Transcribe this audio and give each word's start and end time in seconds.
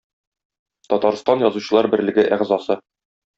Татарстан 0.93 1.43
Язучылар 1.47 1.89
берлеге 1.93 2.25
әгъзасы. 2.39 2.79